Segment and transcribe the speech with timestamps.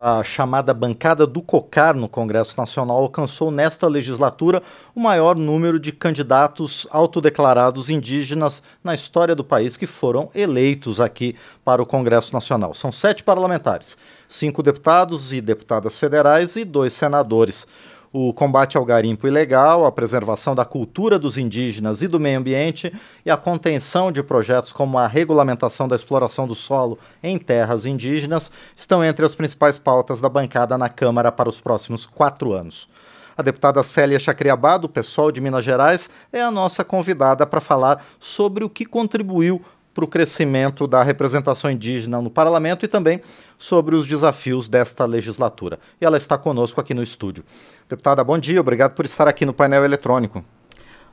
[0.00, 4.62] A chamada bancada do COCAR no Congresso Nacional alcançou nesta legislatura
[4.94, 11.34] o maior número de candidatos autodeclarados indígenas na história do país que foram eleitos aqui
[11.64, 12.74] para o Congresso Nacional.
[12.74, 13.98] São sete parlamentares,
[14.28, 17.66] cinco deputados e deputadas federais e dois senadores
[18.12, 22.92] o combate ao garimpo ilegal, a preservação da cultura dos indígenas e do meio ambiente
[23.24, 28.50] e a contenção de projetos como a regulamentação da exploração do solo em terras indígenas
[28.76, 32.88] estão entre as principais pautas da bancada na Câmara para os próximos quatro anos.
[33.36, 38.04] A deputada Célia Chacriabá, do PSOL de Minas Gerais, é a nossa convidada para falar
[38.18, 39.62] sobre o que contribuiu
[39.98, 43.20] para o crescimento da representação indígena no parlamento e também
[43.58, 45.80] sobre os desafios desta legislatura.
[46.00, 47.42] E ela está conosco aqui no estúdio.
[47.88, 50.44] Deputada, bom dia, obrigado por estar aqui no painel eletrônico.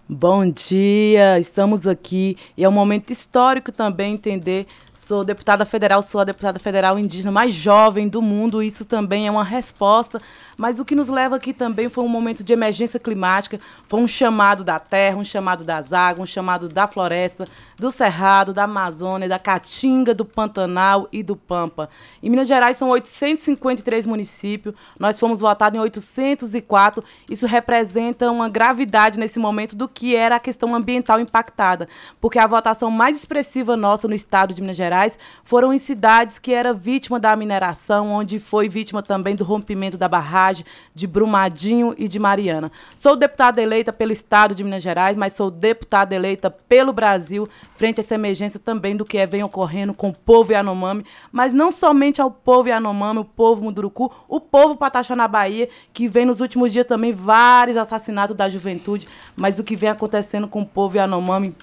[0.07, 4.67] Bom dia, estamos aqui e é um momento histórico também entender
[5.05, 8.63] Sou deputada federal, sou a deputada federal indígena mais jovem do mundo.
[8.63, 10.19] Isso também é uma resposta.
[10.57, 13.59] Mas o que nos leva aqui também foi um momento de emergência climática.
[13.87, 17.47] Foi um chamado da terra, um chamado das águas, um chamado da floresta,
[17.77, 21.87] do cerrado, da Amazônia, da Caatinga, do Pantanal e do Pampa.
[22.23, 24.73] Em Minas Gerais são 853 municípios.
[24.99, 27.03] Nós fomos votados em 804.
[27.29, 31.87] Isso representa uma gravidade nesse momento do que era a questão ambiental impactada.
[32.19, 36.39] Porque a votação mais expressiva nossa no estado de Minas Gerais Gerais foram em cidades
[36.39, 41.93] que era vítima da mineração, onde foi vítima também do rompimento da barragem de Brumadinho
[41.97, 42.71] e de Mariana.
[42.95, 47.99] Sou deputada eleita pelo Estado de Minas Gerais, mas sou deputada eleita pelo Brasil, frente
[47.99, 52.21] a essa emergência também do que vem ocorrendo com o povo Yanomami, mas não somente
[52.21, 56.71] ao povo Yanomami, o povo Munduruku, o povo Pataxó na Bahia, que vem nos últimos
[56.71, 61.53] dias também vários assassinatos da juventude, mas o que vem acontecendo com o povo Yanomami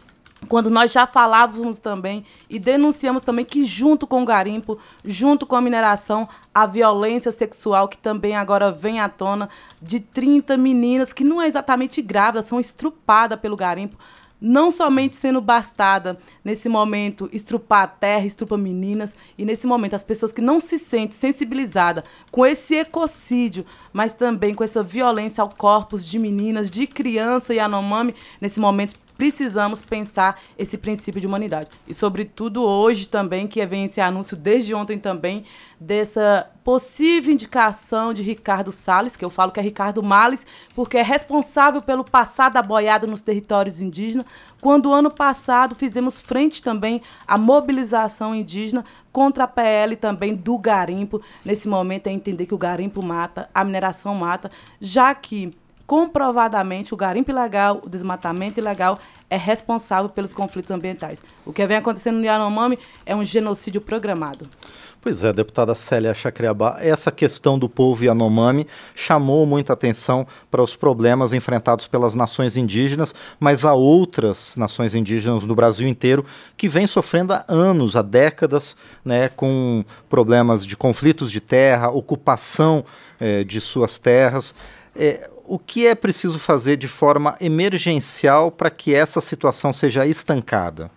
[0.48, 5.56] quando nós já falávamos também e denunciamos também que junto com o garimpo, junto com
[5.56, 9.48] a mineração, a violência sexual que também agora vem à tona
[9.80, 13.96] de 30 meninas que não é exatamente grávidas, são estrupadas pelo garimpo,
[14.44, 20.02] não somente sendo bastada nesse momento estrupar a terra, estrupa meninas, e nesse momento as
[20.02, 25.48] pessoas que não se sentem sensibilizadas com esse ecocídio, mas também com essa violência ao
[25.48, 31.70] corpos de meninas, de criança e anomami, nesse momento precisamos pensar esse princípio de humanidade.
[31.86, 35.44] E, sobretudo, hoje também, que vem esse anúncio desde ontem também,
[35.78, 40.44] dessa possível indicação de Ricardo Salles, que eu falo que é Ricardo Males,
[40.74, 44.26] porque é responsável pelo passar da boiada nos territórios indígenas,
[44.60, 51.22] quando ano passado fizemos frente também à mobilização indígena contra a PL também do garimpo.
[51.44, 54.50] Nesse momento é entender que o garimpo mata, a mineração mata,
[54.80, 55.54] já que
[55.86, 58.98] comprovadamente o garimpo ilegal, o desmatamento ilegal
[59.28, 61.22] é responsável pelos conflitos ambientais.
[61.44, 64.46] O que vem acontecendo no Yanomami é um genocídio programado.
[65.02, 70.76] Pois é, deputada Célia Chacriabá, essa questão do povo Yanomami chamou muita atenção para os
[70.76, 76.24] problemas enfrentados pelas nações indígenas, mas há outras nações indígenas no Brasil inteiro
[76.56, 82.84] que vêm sofrendo há anos, há décadas, né, com problemas de conflitos de terra, ocupação
[83.18, 84.54] eh, de suas terras.
[84.94, 90.90] É, o que é preciso fazer de forma emergencial para que essa situação seja estancada?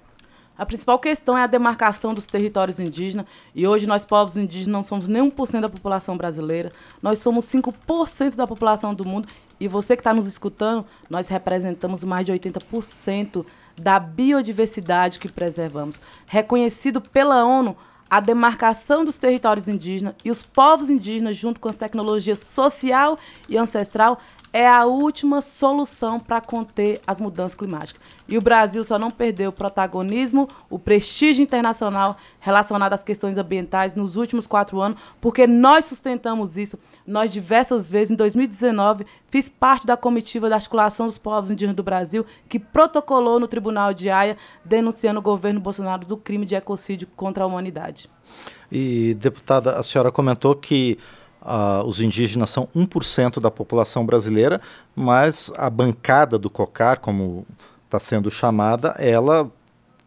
[0.57, 3.25] A principal questão é a demarcação dos territórios indígenas.
[3.53, 6.71] E hoje nós, povos indígenas, não somos nem 1% da população brasileira.
[7.01, 9.27] Nós somos 5% da população do mundo.
[9.59, 13.45] E você que está nos escutando, nós representamos mais de 80%
[13.77, 15.99] da biodiversidade que preservamos.
[16.25, 17.75] Reconhecido pela ONU,
[18.15, 23.57] a demarcação dos territórios indígenas e os povos indígenas, junto com as tecnologias social e
[23.57, 24.21] ancestral,
[24.55, 28.01] é a última solução para conter as mudanças climáticas.
[28.25, 33.95] E o Brasil só não perdeu o protagonismo, o prestígio internacional relacionado às questões ambientais
[33.95, 36.79] nos últimos quatro anos, porque nós sustentamos isso.
[37.05, 41.83] Nós, diversas vezes, em 2019, fiz parte da comitiva da articulação dos povos indígenas do
[41.83, 47.09] Brasil, que protocolou no Tribunal de Haia, denunciando o governo Bolsonaro do crime de ecocídio
[47.13, 48.09] contra a humanidade.
[48.71, 50.97] E, deputada, a senhora comentou que
[51.45, 54.59] Uh, os indígenas são 1% da população brasileira,
[54.95, 57.45] mas a bancada do COCAR, como
[57.85, 59.51] está sendo chamada, ela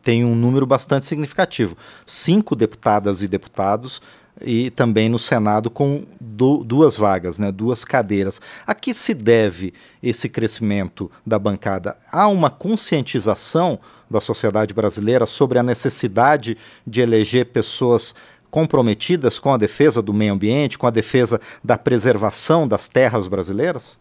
[0.02, 1.76] tem um número bastante significativo.
[2.04, 4.02] Cinco deputadas e deputados
[4.40, 8.40] e também no Senado com du duas vagas, né, duas cadeiras.
[8.66, 11.96] A que se deve esse crescimento da bancada?
[12.10, 13.78] Há uma conscientização
[14.10, 16.56] da sociedade brasileira sobre a necessidade
[16.86, 18.14] de eleger pessoas
[18.50, 23.98] comprometidas com a defesa do meio ambiente, com a defesa da preservação das terras brasileiras?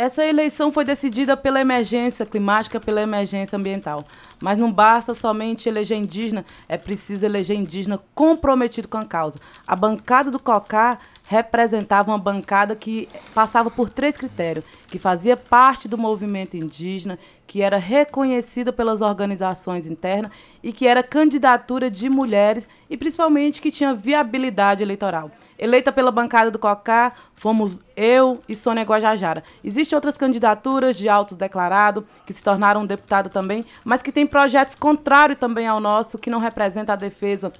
[0.00, 4.04] Essa eleição foi decidida pela emergência climática, pela emergência ambiental.
[4.40, 9.40] Mas não basta somente eleger indígena, é preciso eleger indígena comprometido com a causa.
[9.66, 15.86] A bancada do COCAR representava uma bancada que passava por três critérios: que fazia parte
[15.86, 20.32] do movimento indígena, que era reconhecida pelas organizações internas
[20.62, 25.30] e que era candidatura de mulheres e principalmente que tinha viabilidade eleitoral.
[25.58, 29.44] Eleita pela bancada do COCA, fomos eu e Sônia Guajajara.
[29.62, 35.38] Existem outras candidaturas de autodeclarado que se tornaram deputada também, mas que têm projetos contrários
[35.38, 37.52] também ao nosso, que não representa a defesa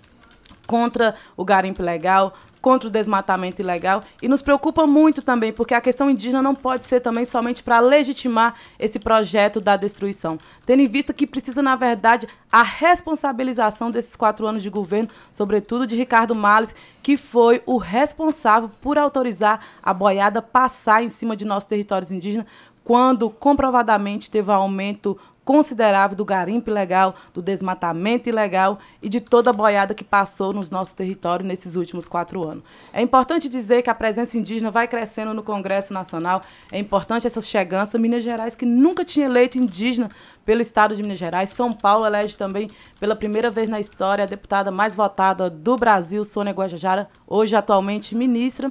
[0.69, 4.03] contra o garimpo legal, contra o desmatamento ilegal.
[4.23, 7.81] E nos preocupa muito também, porque a questão indígena não pode ser também somente para
[7.81, 14.17] legitimar esse projeto da destruição, tendo em vista que precisa, na verdade, a responsabilização desses
[14.17, 19.95] quatro anos de governo, sobretudo de Ricardo Malles, que foi o responsável por autorizar a
[19.95, 22.47] boiada passar em cima de nossos territórios indígenas,
[22.85, 25.19] quando comprovadamente teve um aumento
[25.49, 30.69] considerável do garimpo ilegal, do desmatamento ilegal e de toda a boiada que passou nos
[30.69, 32.63] nossos territórios nesses últimos quatro anos.
[32.93, 36.43] É importante dizer que a presença indígena vai crescendo no Congresso Nacional.
[36.71, 37.97] É importante essa chegança.
[37.97, 40.11] Minas Gerais, que nunca tinha eleito indígena
[40.45, 41.49] pelo Estado de Minas Gerais.
[41.49, 46.23] São Paulo elege também, pela primeira vez na história, a deputada mais votada do Brasil,
[46.27, 48.71] Sônia Guajajara, hoje atualmente ministra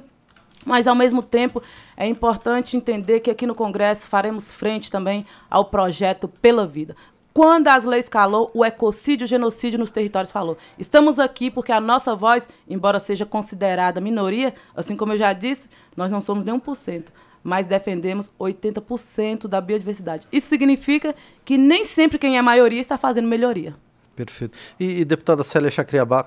[0.68, 1.62] mas, ao mesmo tempo,
[1.96, 6.94] é importante entender que aqui no Congresso faremos frente também ao projeto Pela Vida.
[7.32, 10.58] Quando as leis calou, o ecocídio, o genocídio nos territórios falou.
[10.78, 15.70] Estamos aqui porque a nossa voz, embora seja considerada minoria, assim como eu já disse,
[15.96, 17.04] nós não somos nem 1%,
[17.42, 20.26] mas defendemos 80% da biodiversidade.
[20.30, 21.14] Isso significa
[21.46, 23.74] que nem sempre quem é maioria está fazendo melhoria.
[24.14, 24.58] Perfeito.
[24.80, 26.26] E, e deputada Célia Chacriabá,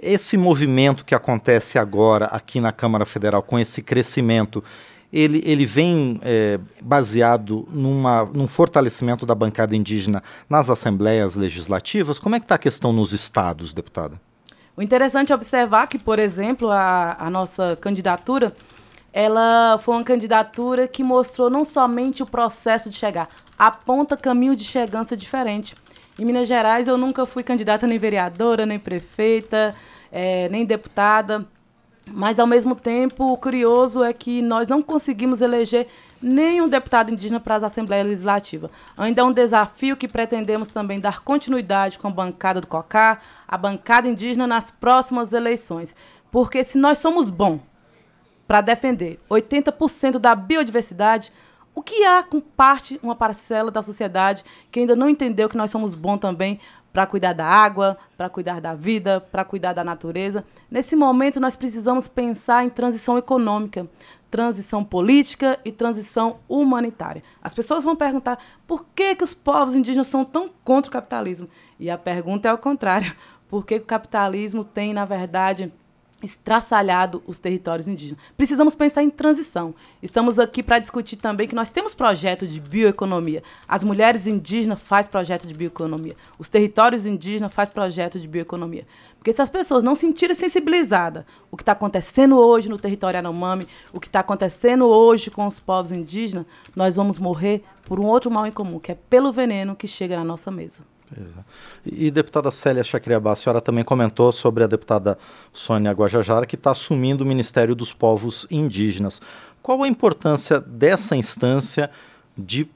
[0.00, 4.62] esse movimento que acontece agora aqui na Câmara Federal, com esse crescimento,
[5.12, 12.18] ele, ele vem é, baseado numa, num fortalecimento da bancada indígena nas assembleias legislativas?
[12.18, 14.20] Como é que está a questão nos estados, deputada?
[14.76, 18.54] O interessante é observar que, por exemplo, a, a nossa candidatura,
[19.12, 23.28] ela foi uma candidatura que mostrou não somente o processo de chegar,
[23.58, 25.74] aponta caminho de chegança diferente.
[26.18, 29.74] Em Minas Gerais, eu nunca fui candidata nem vereadora, nem prefeita,
[30.10, 31.46] é, nem deputada.
[32.08, 35.88] Mas, ao mesmo tempo, o curioso é que nós não conseguimos eleger
[36.22, 38.70] nenhum deputado indígena para as Assembleias Legislativas.
[38.96, 43.58] Ainda é um desafio que pretendemos também dar continuidade com a bancada do COCAR, a
[43.58, 45.94] bancada indígena, nas próximas eleições.
[46.30, 47.60] Porque se nós somos bons
[48.46, 51.32] para defender 80% da biodiversidade,
[51.76, 54.42] o que há com parte, uma parcela da sociedade
[54.72, 56.58] que ainda não entendeu que nós somos bons também
[56.90, 60.42] para cuidar da água, para cuidar da vida, para cuidar da natureza?
[60.70, 63.86] Nesse momento, nós precisamos pensar em transição econômica,
[64.30, 67.22] transição política e transição humanitária.
[67.42, 71.46] As pessoas vão perguntar por que, que os povos indígenas são tão contra o capitalismo?
[71.78, 73.14] E a pergunta é ao contrário.
[73.48, 75.72] Por que o capitalismo tem, na verdade,
[76.22, 78.22] estraçalhado os territórios indígenas.
[78.36, 79.74] Precisamos pensar em transição.
[80.02, 83.42] Estamos aqui para discutir também que nós temos projeto de bioeconomia.
[83.68, 86.16] As mulheres indígenas faz projeto de bioeconomia.
[86.38, 88.86] Os territórios indígenas faz projeto de bioeconomia.
[89.18, 93.66] Porque se as pessoas não sentirem sensibilizadas o que está acontecendo hoje no território Anomami,
[93.92, 98.30] o que está acontecendo hoje com os povos indígenas, nós vamos morrer por um outro
[98.30, 100.95] mal em comum, que é pelo veneno que chega na nossa mesa.
[101.84, 105.18] E, e deputada Célia Chacriabá, a senhora também comentou sobre a deputada
[105.52, 109.20] Sônia Guajajara, que está assumindo o Ministério dos Povos Indígenas.
[109.62, 111.90] Qual a importância dessa instância
[112.36, 112.68] de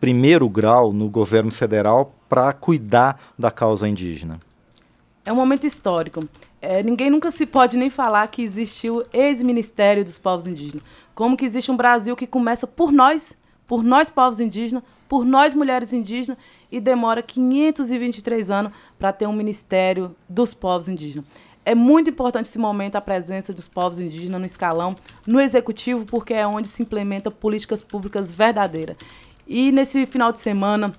[0.00, 4.40] primeiro grau no governo federal para cuidar da causa indígena?
[5.24, 6.28] É um momento histórico.
[6.60, 10.82] É, ninguém nunca se pode nem falar que existiu ex-ministério dos povos indígenas.
[11.14, 15.54] Como que existe um Brasil que começa por nós, por nós povos indígenas, por nós
[15.54, 16.38] mulheres indígenas
[16.70, 21.26] e demora 523 anos para ter um Ministério dos Povos Indígenas.
[21.64, 24.94] É muito importante esse momento a presença dos povos indígenas no escalão,
[25.26, 28.96] no executivo, porque é onde se implementa políticas públicas verdadeiras.
[29.48, 30.92] E nesse final de semana,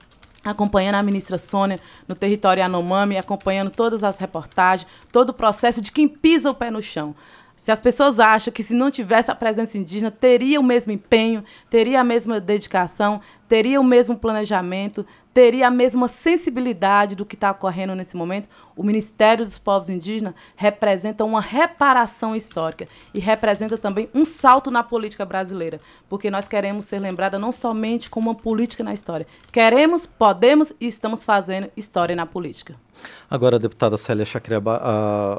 [0.43, 5.89] acompanhando a ministra Sônia no território Anomami, acompanhando todas as reportagens, todo o processo de
[5.89, 7.15] quem pisa o pé no chão.
[7.57, 11.43] Se as pessoas acham que se não tivesse a presença indígena, teria o mesmo empenho,
[11.69, 15.03] teria a mesma dedicação, teria o mesmo planejamento,
[15.37, 20.33] teria a mesma sensibilidade do que está ocorrendo nesse momento, o Ministério dos Povos Indígenas
[20.55, 25.79] representa uma reparação histórica e representa também um salto na política brasileira,
[26.09, 30.87] porque nós queremos ser lembrada não somente como uma política na história, queremos, podemos e
[30.87, 32.73] estamos fazendo história na política.
[33.29, 34.81] Agora, deputada Célia Chacriaba,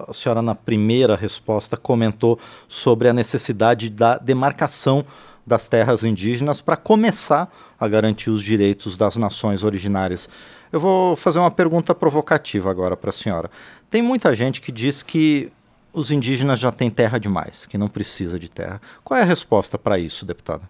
[0.09, 2.39] a senhora na primeira resposta comentou
[2.69, 5.05] sobre a necessidade da demarcação
[5.49, 10.29] das terras indígenas para começar a garantir os direitos das nações originárias.
[10.71, 13.51] Eu vou fazer uma pergunta provocativa agora para a senhora.
[13.91, 15.51] Tem muita gente que diz que
[15.93, 18.81] os indígenas já têm terra demais, que não precisa de terra.
[19.03, 20.63] Qual é a resposta para isso, deputada?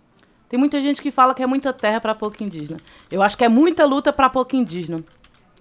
[0.49, 2.79] Tem muita gente que fala que é muita terra para pouco indígena.
[3.11, 5.05] Eu acho que é muita luta para pouco indígena.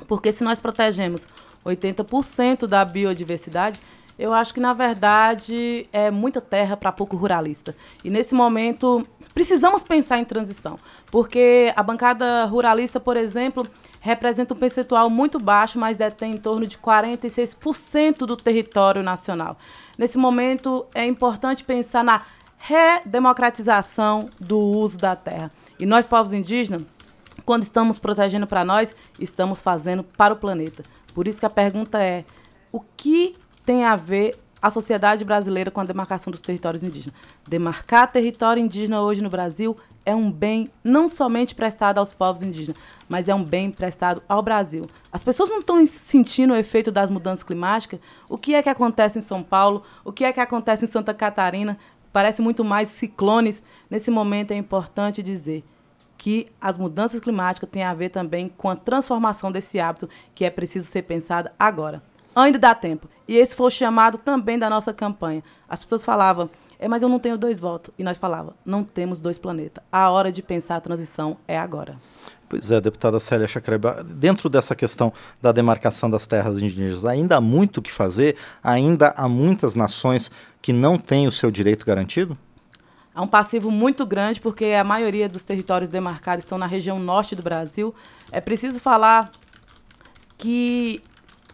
[0.08, 1.28] Porque se nós protegemos
[1.66, 3.82] 80% da biodiversidade,
[4.18, 7.76] eu acho que, na verdade, é muita terra para pouco ruralista.
[8.04, 10.80] E, nesse momento, precisamos pensar em transição.
[11.12, 13.68] Porque a bancada ruralista, por exemplo,
[14.00, 19.58] representa um percentual muito baixo, mas detém em torno de 46% do território nacional.
[19.98, 22.24] Nesse momento, é importante pensar na
[22.58, 25.52] redemocratização do uso da terra.
[25.80, 26.82] E nós, povos indígenas,
[27.46, 30.84] quando estamos protegendo para nós, estamos fazendo para o planeta.
[31.14, 32.26] Por isso que a pergunta é:
[32.72, 33.36] o que
[33.68, 37.20] tem a ver a sociedade brasileira com a demarcação dos territórios indígenas?
[37.46, 42.80] Demarcar território indígena hoje no Brasil é um bem não somente prestado aos povos indígenas,
[43.10, 44.86] mas é um bem prestado ao Brasil.
[45.12, 48.00] As pessoas não estão sentindo o efeito das mudanças climáticas.
[48.30, 49.84] O que é que acontece em São Paulo?
[50.06, 51.78] O que é que acontece em Santa Catarina?
[52.14, 53.62] Parece muito mais ciclones.
[53.90, 55.62] Nesse momento é importante dizer
[56.18, 60.50] que as mudanças climáticas têm a ver também com a transformação desse hábito que é
[60.50, 62.02] preciso ser pensado agora.
[62.44, 63.10] Ainda dá tempo.
[63.28, 65.44] E esse foi o chamado também da nossa campanha.
[65.68, 67.94] As pessoas falavam é, mas eu não tenho dois votos.
[67.98, 69.84] E nós falava, não temos dois planetas.
[69.92, 71.96] A hora de pensar a transição é agora.
[72.48, 77.42] Pois é, deputada Célia Chacreba, dentro dessa questão da demarcação das terras indígenas, ainda há
[77.42, 78.38] muito o que fazer?
[78.64, 82.38] Ainda há muitas nações que não têm o seu direito garantido?
[83.14, 87.36] Há um passivo muito grande, porque a maioria dos territórios demarcados estão na região norte
[87.36, 87.94] do Brasil.
[88.32, 89.32] É preciso falar
[90.38, 91.02] que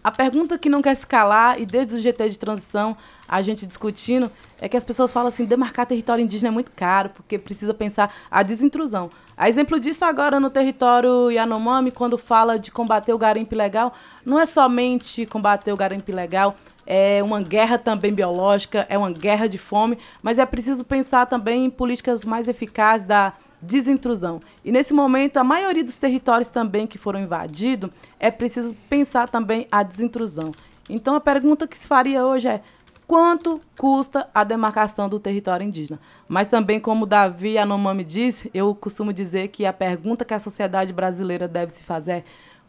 [0.04, 3.66] a pergunta que não quer se calar, e desde o GT de transição a gente
[3.66, 4.30] discutindo,
[4.60, 8.14] é que as pessoas falam assim, demarcar território indígena é muito caro, porque precisa pensar
[8.30, 9.10] a desintrusão.
[9.36, 13.94] A exemplo disso agora no território Yanomami, quando fala de combater o garimpo ilegal,
[14.26, 16.56] não é somente combater o garimpo ilegal,
[16.86, 21.66] é uma guerra também biológica, é uma guerra de fome, mas é preciso pensar também
[21.66, 23.34] em políticas mais eficazes da
[23.66, 24.40] desintrusão.
[24.64, 27.90] E nesse momento, a maioria dos territórios também que foram invadidos,
[28.20, 30.52] é preciso pensar também a desintrusão.
[30.90, 32.62] Então a pergunta que se faria hoje é:
[33.08, 36.00] quanto custa a demarcação do território indígena?
[36.28, 40.92] Mas também, como Davi Anomami disse, eu costumo dizer que a pergunta que a sociedade
[40.92, 42.24] brasileira deve se fazer é: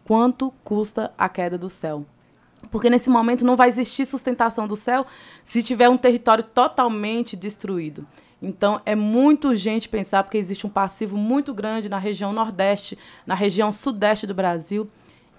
[0.04, 2.04] quanto custa a queda do céu?
[2.70, 5.04] Porque nesse momento não vai existir sustentação do céu
[5.42, 8.06] se tiver um território totalmente destruído.
[8.44, 13.34] Então, é muito urgente pensar, porque existe um passivo muito grande na região Nordeste, na
[13.34, 14.88] região Sudeste do Brasil.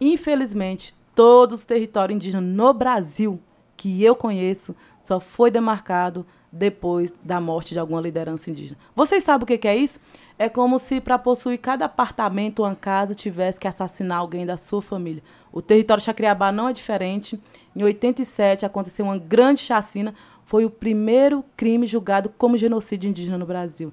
[0.01, 3.39] Infelizmente, todos os territórios indígenas no Brasil
[3.77, 8.77] que eu conheço só foi demarcado depois da morte de alguma liderança indígena.
[8.95, 9.99] Vocês sabem o que é isso?
[10.39, 14.57] É como se para possuir cada apartamento ou uma casa tivesse que assassinar alguém da
[14.57, 15.21] sua família.
[15.51, 17.39] O território Chacriabá não é diferente.
[17.75, 23.45] Em 87 aconteceu uma grande chacina foi o primeiro crime julgado como genocídio indígena no
[23.45, 23.91] Brasil.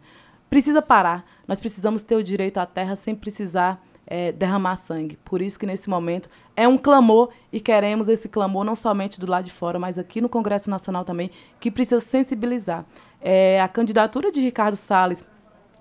[0.49, 1.25] Precisa parar.
[1.49, 5.19] Nós precisamos ter o direito à terra sem precisar é, derramar sangue.
[5.25, 9.29] Por isso que nesse momento é um clamor e queremos esse clamor não somente do
[9.29, 12.85] lado de fora, mas aqui no Congresso Nacional também, que precisa sensibilizar.
[13.21, 15.25] É, a candidatura de Ricardo Salles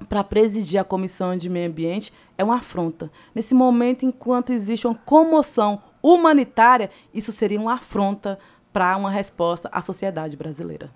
[0.07, 3.11] para presidir a Comissão de Meio Ambiente é uma afronta.
[3.35, 8.39] Nesse momento, enquanto existe uma comoção humanitária, isso seria uma afronta
[8.71, 10.89] para uma resposta à sociedade brasileira.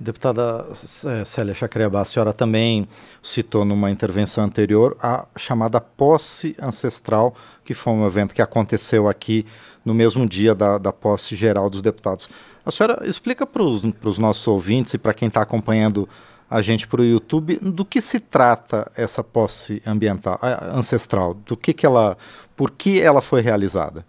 [0.00, 0.66] Deputada
[1.06, 2.88] é, Célia Chacreaba, a senhora também
[3.22, 9.46] citou numa intervenção anterior a chamada posse ancestral, que foi um evento que aconteceu aqui
[9.84, 12.28] no mesmo dia da, da posse geral dos deputados.
[12.64, 16.08] A senhora explica para os nossos ouvintes e para quem está acompanhando
[16.50, 20.38] a gente para o YouTube do que se trata essa posse ambiental,
[20.74, 22.16] ancestral, do que, que ela,
[22.56, 24.04] por que ela foi realizada?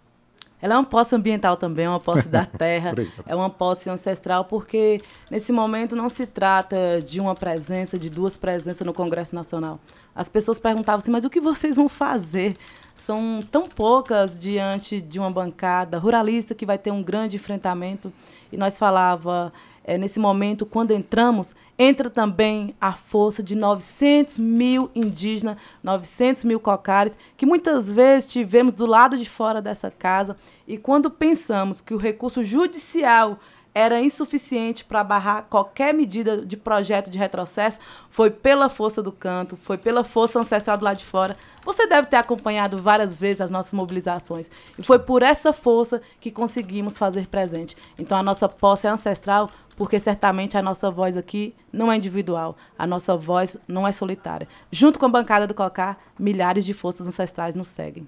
[0.64, 2.94] Ela é uma posse ambiental também, é uma posse da terra,
[3.26, 4.98] é uma posse ancestral, porque
[5.30, 9.78] nesse momento não se trata de uma presença, de duas presenças no Congresso Nacional.
[10.14, 12.56] As pessoas perguntavam assim, mas o que vocês vão fazer?
[12.96, 18.10] São tão poucas diante de uma bancada ruralista que vai ter um grande enfrentamento.
[18.50, 19.52] E nós falava,
[19.84, 26.58] é, nesse momento, quando entramos, entra também a força de 900 mil indígenas, 900 mil
[26.58, 30.36] cocares, que muitas vezes tivemos do lado de fora dessa casa.
[30.66, 33.38] E quando pensamos que o recurso judicial
[33.74, 39.56] era insuficiente para barrar qualquer medida de projeto de retrocesso, foi pela força do canto,
[39.56, 41.36] foi pela força ancestral do lado de fora.
[41.64, 44.48] Você deve ter acompanhado várias vezes as nossas mobilizações.
[44.78, 47.76] E foi por essa força que conseguimos fazer presente.
[47.98, 52.56] Então a nossa posse é ancestral, porque certamente a nossa voz aqui não é individual,
[52.78, 54.48] a nossa voz não é solitária.
[54.70, 58.06] Junto com a bancada do COCAR, milhares de forças ancestrais nos seguem.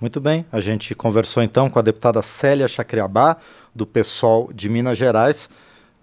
[0.00, 3.36] Muito bem, a gente conversou então com a deputada Célia Chacriabá,
[3.74, 5.50] do PSOL de Minas Gerais,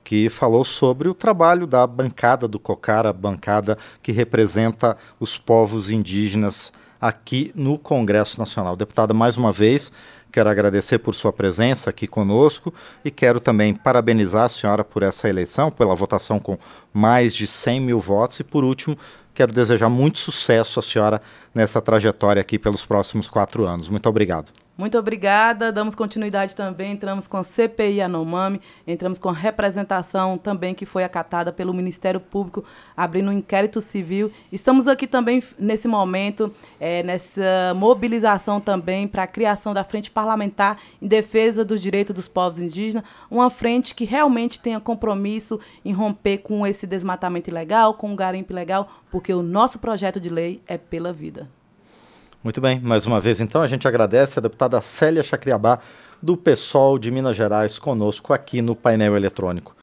[0.04, 5.90] que falou sobre o trabalho da bancada do COCAR, a bancada que representa os povos
[5.90, 6.72] indígenas
[7.02, 8.76] aqui no Congresso Nacional.
[8.76, 9.92] Deputada, mais uma vez,
[10.36, 12.74] quero agradecer por sua presença aqui conosco
[13.06, 16.58] e quero também parabenizar a senhora por essa eleição, pela votação com
[16.94, 18.98] mais de 100 mil votos e, por último,
[19.36, 21.22] Quero desejar muito sucesso à senhora
[21.54, 23.90] nessa trajetória aqui pelos próximos quatro anos.
[23.90, 24.65] Muito obrigado.
[24.78, 25.72] Muito obrigada.
[25.72, 26.92] Damos continuidade também.
[26.92, 32.66] Entramos com CPI Anomami, entramos com representação também que foi acatada pelo Ministério Público,
[32.96, 34.32] abrindo um inquérito civil.
[34.52, 40.78] Estamos aqui também nesse momento, é, nessa mobilização também para a criação da frente parlamentar
[41.02, 46.40] em defesa dos direitos dos povos indígenas, uma frente que realmente tenha compromisso em romper
[46.40, 50.78] com esse desmatamento ilegal, com o garimpo ilegal, porque o nosso projeto de lei é
[50.78, 51.48] pela vida.
[52.46, 55.80] Muito bem, mais uma vez então a gente agradece a deputada Célia Chacriabá
[56.22, 59.74] do PSOL de Minas Gerais conosco aqui no painel eletrônico.